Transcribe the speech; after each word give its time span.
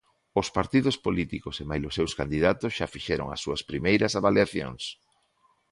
Os 0.39 0.47
partidos 0.57 0.95
políticos 1.05 1.55
e 1.61 1.63
mailos 1.71 1.95
seus 1.97 2.15
candidatos 2.19 2.71
xa 2.77 2.91
fixeron 2.95 3.27
as 3.35 3.41
súas 3.43 3.61
primeiras 3.69 4.11
avaliacións. 4.19 4.83